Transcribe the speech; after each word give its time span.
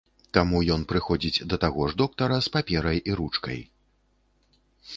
Таму 0.35 0.61
ён 0.75 0.85
прыходзіць 0.91 1.43
да 1.51 1.59
таго 1.65 1.83
ж 1.91 1.99
доктара 2.03 2.35
з 2.45 2.53
паперай 2.55 2.99
і 3.13 3.17
ручкай. 3.23 3.65